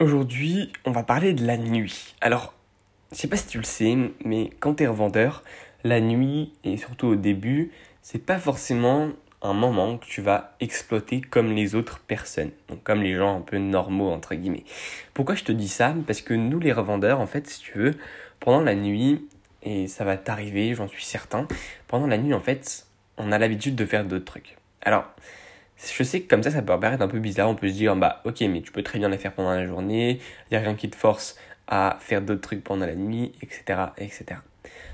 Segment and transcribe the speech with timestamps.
[0.00, 2.14] Aujourd'hui, on va parler de la nuit.
[2.22, 2.54] Alors,
[3.12, 5.44] je sais pas si tu le sais, mais quand tu es revendeur,
[5.84, 7.70] la nuit, et surtout au début,
[8.00, 9.10] c'est pas forcément
[9.42, 13.40] un moment que tu vas exploiter comme les autres personnes, donc comme les gens un
[13.42, 14.64] peu normaux entre guillemets.
[15.12, 15.94] Pourquoi je te dis ça?
[16.06, 17.94] Parce que nous les revendeurs, en fait, si tu veux,
[18.40, 19.28] pendant la nuit,
[19.62, 21.46] et ça va t'arriver, j'en suis certain,
[21.88, 22.86] pendant la nuit, en fait,
[23.18, 24.56] on a l'habitude de faire d'autres trucs.
[24.80, 25.04] Alors,
[25.82, 27.48] je sais que comme ça, ça peut paraître un peu bizarre.
[27.48, 29.66] On peut se dire, bah ok, mais tu peux très bien les faire pendant la
[29.66, 30.20] journée,
[30.50, 33.80] il n'y a rien qui te force à faire d'autres trucs pendant la nuit, etc.
[33.96, 34.40] etc.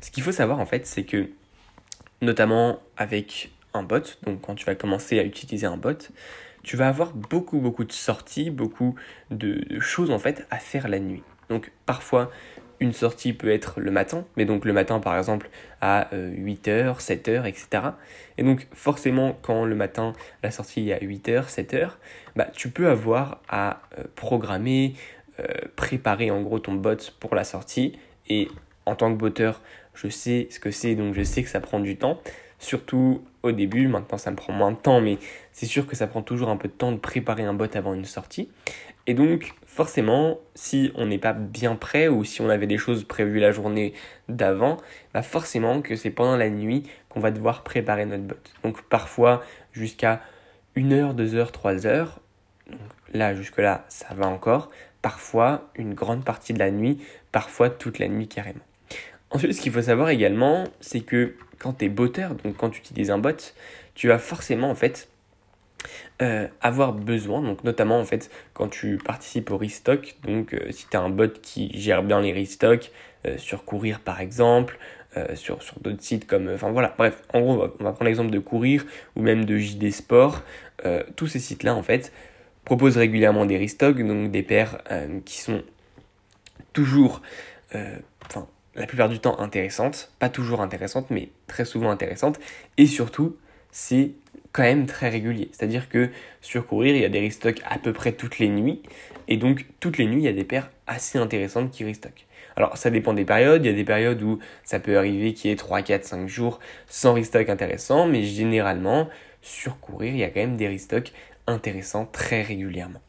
[0.00, 1.30] Ce qu'il faut savoir en fait, c'est que,
[2.20, 6.10] notamment avec un bot, donc quand tu vas commencer à utiliser un bot,
[6.62, 8.94] tu vas avoir beaucoup beaucoup de sorties, beaucoup
[9.30, 11.22] de, de choses en fait à faire la nuit.
[11.48, 12.30] Donc parfois
[12.80, 15.50] une sortie peut être le matin, mais donc le matin par exemple
[15.80, 17.68] à 8h, 7h, etc.
[18.36, 21.90] Et donc forcément quand le matin la sortie est à 8h, 7h,
[22.36, 24.94] bah, tu peux avoir à euh, programmer,
[25.40, 27.98] euh, préparer en gros ton bot pour la sortie.
[28.28, 28.48] Et
[28.86, 29.60] en tant que botteur,
[29.94, 32.20] je sais ce que c'est, donc je sais que ça prend du temps.
[32.58, 35.18] Surtout au début, maintenant ça me prend moins de temps, mais
[35.52, 37.94] c'est sûr que ça prend toujours un peu de temps de préparer un bot avant
[37.94, 38.48] une sortie.
[39.06, 43.04] Et donc, forcément, si on n'est pas bien prêt ou si on avait des choses
[43.04, 43.94] prévues la journée
[44.28, 44.76] d'avant,
[45.14, 48.36] bah forcément que c'est pendant la nuit qu'on va devoir préparer notre bot.
[48.64, 49.42] Donc, parfois
[49.72, 50.20] jusqu'à
[50.76, 52.20] 1 heure, 2 heures, 3 heures.
[53.14, 54.70] là, jusque-là, ça va encore.
[55.00, 56.98] Parfois, une grande partie de la nuit,
[57.32, 58.60] parfois toute la nuit carrément.
[59.30, 62.80] Ensuite, ce qu'il faut savoir également, c'est que quand tu es botteur, donc quand tu
[62.80, 63.54] utilises un bot,
[63.94, 65.08] tu vas forcément en fait
[66.20, 70.88] euh, avoir besoin, donc notamment en fait quand tu participes au restock, donc euh, si
[70.88, 72.90] tu as un bot qui gère bien les restocks,
[73.26, 74.78] euh, sur Courir par exemple,
[75.34, 78.86] sur, d'autres sites comme, enfin voilà, bref, en gros on va, prendre l'exemple de Courir
[79.16, 80.42] ou même de JD Sport,
[81.16, 82.12] tous ces sites-là en fait
[82.64, 84.78] proposent régulièrement des restocks, donc des paires
[85.24, 85.64] qui sont
[86.72, 87.20] toujours,
[88.74, 92.38] la plupart du temps intéressantes, pas toujours intéressantes mais très souvent intéressantes,
[92.76, 93.36] et surtout
[93.70, 94.12] c'est
[94.52, 95.50] quand même très régulier.
[95.52, 98.82] C'est-à-dire que sur Courir, il y a des restocks à peu près toutes les nuits.
[99.28, 102.26] Et donc, toutes les nuits, il y a des paires assez intéressantes qui restockent.
[102.56, 103.64] Alors, ça dépend des périodes.
[103.64, 106.28] Il y a des périodes où ça peut arriver qu'il y ait 3, 4, 5
[106.28, 108.06] jours sans restock intéressant.
[108.06, 109.08] Mais généralement,
[109.42, 111.12] sur Courir, il y a quand même des restocks
[111.46, 113.00] intéressants très régulièrement.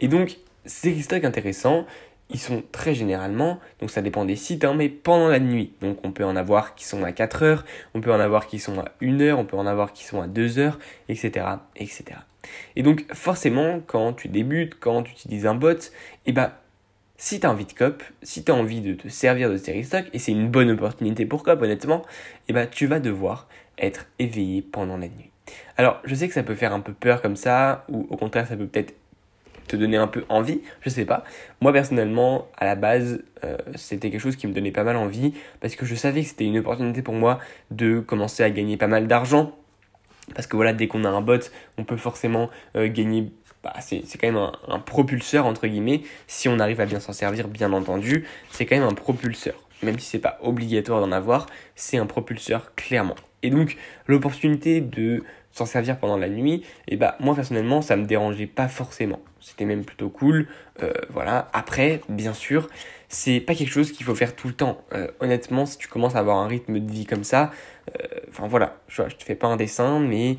[0.00, 1.86] Et donc, ces restocks intéressants,
[2.30, 5.72] ils sont très généralement, donc ça dépend des sites, hein, mais pendant la nuit.
[5.80, 8.58] Donc on peut en avoir qui sont à 4 heures, on peut en avoir qui
[8.58, 10.78] sont à 1 heure, on peut en avoir qui sont à 2 heures,
[11.08, 11.46] etc.
[11.76, 12.04] etc.
[12.76, 15.90] Et donc forcément, quand tu débutes, quand tu utilises un bot, et
[16.26, 16.60] eh bah,
[17.16, 19.82] si tu as envie de cop, si tu as envie de te servir de ces
[19.82, 23.48] stocks, et c'est une bonne opportunité pour cop honnêtement, et eh bah, tu vas devoir
[23.78, 25.30] être éveillé pendant la nuit.
[25.78, 28.46] Alors je sais que ça peut faire un peu peur comme ça, ou au contraire
[28.46, 28.94] ça peut peut-être
[29.68, 31.24] te donner un peu envie, je sais pas.
[31.60, 35.34] Moi personnellement, à la base, euh, c'était quelque chose qui me donnait pas mal envie
[35.60, 37.38] parce que je savais que c'était une opportunité pour moi
[37.70, 39.52] de commencer à gagner pas mal d'argent.
[40.34, 41.38] Parce que voilà, dès qu'on a un bot,
[41.78, 43.30] on peut forcément euh, gagner.
[43.62, 46.02] Bah, c'est quand même un, un, propulseur entre guillemets.
[46.26, 49.54] Si on arrive à bien s'en servir, bien entendu, c'est quand même un propulseur.
[49.82, 53.16] Même si c'est pas obligatoire d'en avoir, c'est un propulseur clairement.
[53.42, 53.76] Et donc
[54.06, 58.68] l'opportunité de s'en servir pendant la nuit, et bah moi personnellement ça me dérangeait pas
[58.68, 59.20] forcément.
[59.40, 60.48] C'était même plutôt cool.
[60.82, 61.48] Euh, voilà.
[61.52, 62.68] Après, bien sûr,
[63.08, 64.82] c'est pas quelque chose qu'il faut faire tout le temps.
[64.92, 67.52] Euh, honnêtement, si tu commences à avoir un rythme de vie comme ça,
[67.88, 70.36] euh, enfin voilà, je, je te fais pas un dessin, mais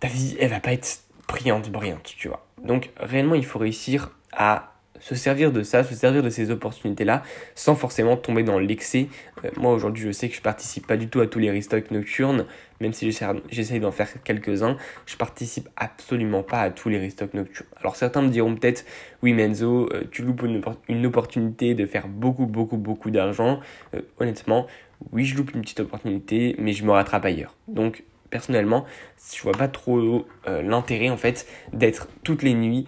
[0.00, 2.46] ta vie elle va pas être brillante, brillante, tu vois.
[2.62, 4.73] Donc réellement il faut réussir à
[5.04, 7.22] se servir de ça, se servir de ces opportunités-là,
[7.54, 9.08] sans forcément tomber dans l'excès.
[9.44, 11.90] Euh, moi aujourd'hui, je sais que je participe pas du tout à tous les restocks
[11.90, 12.46] nocturnes,
[12.80, 13.14] même si
[13.50, 17.68] j'essaye d'en faire quelques-uns, je participe absolument pas à tous les restocks nocturnes.
[17.78, 18.86] Alors certains me diront peut-être,
[19.22, 20.42] oui Menzo, euh, tu loupes
[20.88, 23.60] une, opportunité de faire beaucoup, beaucoup, beaucoup d'argent.
[23.94, 24.66] Euh, honnêtement,
[25.12, 27.54] oui, je loupe une petite opportunité, mais je me rattrape ailleurs.
[27.68, 28.86] Donc personnellement,
[29.34, 32.86] je vois pas trop l'intérêt en fait d'être toutes les nuits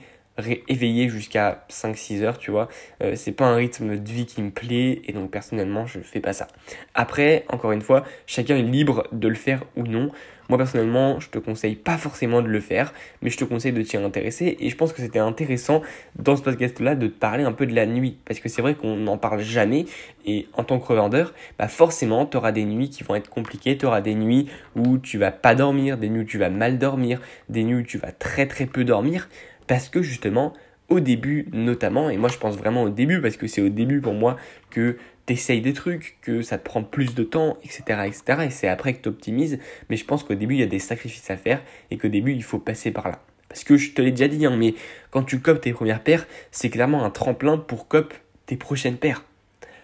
[0.68, 2.68] éveillé jusqu'à 5-6 heures, tu vois.
[3.02, 6.20] Euh, c'est pas un rythme de vie qui me plaît et donc personnellement je fais
[6.20, 6.48] pas ça.
[6.94, 10.10] Après, encore une fois, chacun est libre de le faire ou non.
[10.48, 13.82] Moi personnellement, je te conseille pas forcément de le faire, mais je te conseille de
[13.82, 15.82] t'y intéresser et je pense que c'était intéressant
[16.16, 18.62] dans ce podcast là de te parler un peu de la nuit parce que c'est
[18.62, 19.86] vrai qu'on n'en parle jamais
[20.24, 23.76] et en tant que revendeur, bah forcément, tu auras des nuits qui vont être compliquées,
[23.76, 24.46] tu auras des nuits
[24.76, 27.82] où tu vas pas dormir, des nuits où tu vas mal dormir, des nuits où
[27.82, 29.28] tu vas très très peu dormir
[29.66, 30.52] parce que justement,
[30.88, 34.00] au début notamment, et moi je pense vraiment au début, parce que c'est au début
[34.00, 34.36] pour moi
[34.70, 34.96] que
[35.26, 37.82] tu essayes des trucs, que ça te prend plus de temps, etc.
[38.06, 38.22] etc.
[38.46, 39.58] et c'est après que tu optimises,
[39.90, 42.32] mais je pense qu'au début il y a des sacrifices à faire, et qu'au début
[42.32, 43.20] il faut passer par là.
[43.48, 44.74] Parce que je te l'ai déjà dit, hein, mais
[45.10, 48.12] quand tu copes tes premières paires, c'est clairement un tremplin pour cop
[48.46, 49.24] tes prochaines paires.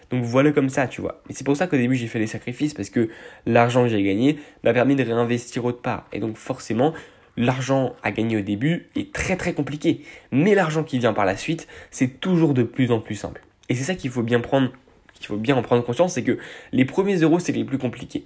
[0.09, 1.23] Donc voilà comme ça, tu vois.
[1.29, 3.09] Et c'est pour ça qu'au début j'ai fait les sacrifices, parce que
[3.45, 6.07] l'argent que j'ai gagné m'a permis de réinvestir autre part.
[6.13, 6.93] Et donc forcément,
[7.37, 10.01] l'argent à gagner au début est très très compliqué.
[10.31, 13.43] Mais l'argent qui vient par la suite, c'est toujours de plus en plus simple.
[13.69, 14.71] Et c'est ça qu'il faut bien prendre,
[15.13, 16.37] qu'il faut bien en prendre conscience, c'est que
[16.71, 18.25] les premiers euros, c'est les plus compliqués.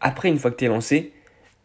[0.00, 1.12] Après, une fois que tu es lancé,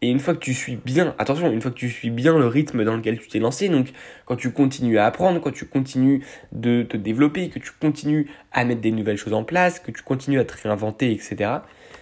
[0.02, 2.46] et une fois que tu suis bien, attention, une fois que tu suis bien le
[2.46, 3.90] rythme dans lequel tu t'es lancé, donc
[4.26, 8.66] quand tu continues à apprendre, quand tu continues de te développer, que tu continues à
[8.66, 11.50] mettre des nouvelles choses en place, que tu continues à te réinventer, etc.,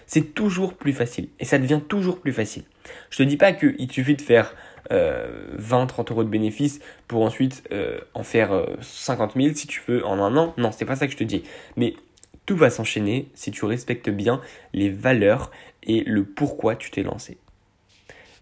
[0.05, 1.29] c'est toujours plus facile.
[1.39, 2.63] Et ça devient toujours plus facile.
[3.09, 4.53] Je te dis pas qu'il suffit de faire
[4.89, 9.67] 20, euh, 30 euros de bénéfices pour ensuite euh, en faire 50 euh, 000 si
[9.67, 10.53] tu veux en un an.
[10.57, 11.43] Non, c'est pas ça que je te dis.
[11.77, 11.95] Mais
[12.45, 14.41] tout va s'enchaîner si tu respectes bien
[14.73, 15.51] les valeurs
[15.83, 17.37] et le pourquoi tu t'es lancé.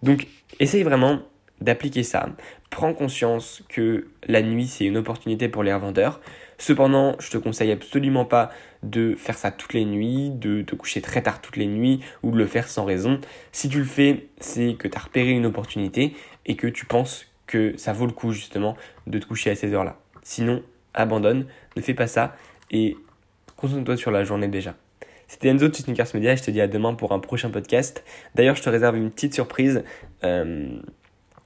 [0.04, 0.28] Donc,
[0.60, 1.22] essaye vraiment
[1.62, 2.30] d'appliquer ça.
[2.70, 6.20] Prends conscience que la nuit, c'est une opportunité pour les revendeurs.
[6.58, 8.52] Cependant, je te conseille absolument pas
[8.84, 12.32] de faire ça toutes les nuits, de te coucher très tard toutes les nuits ou
[12.32, 13.20] de le faire sans raison.
[13.52, 16.16] Si tu le fais, c'est que tu as repéré une opportunité
[16.46, 18.76] et que tu penses que ça vaut le coup justement
[19.08, 19.98] de te coucher à ces heures-là.
[20.24, 22.36] Sinon, abandonne, ne fais pas ça
[22.70, 22.96] et
[23.56, 24.76] concentre-toi sur la journée déjà.
[25.28, 28.04] C'était Enzo de Sneakers Media, je te dis à demain pour un prochain podcast.
[28.36, 29.84] D'ailleurs, je te réserve une petite surprise.
[30.24, 30.80] Euh,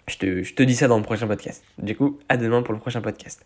[0.08, 1.64] je, te, je te dis ça dans le prochain podcast.
[1.78, 3.46] Du coup, à demain pour le prochain podcast.